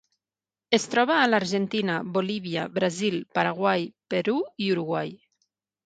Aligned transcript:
Es 0.77 0.87
troba 0.93 1.17
a 1.23 1.27
l'Argentina, 1.33 1.99
Bolívia, 2.17 2.65
Brasil, 2.81 3.21
Paraguai, 3.39 3.89
Perú, 4.15 4.43
i 4.69 4.77
Uruguai. 4.79 5.19